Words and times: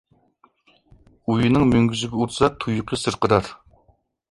ئۇينىڭ 1.33 1.67
مۈڭگۈزىگە 1.75 2.21
ئۇرسا، 2.23 2.51
تۇيىقى 2.65 3.03
سىرقىرار. 3.05 3.55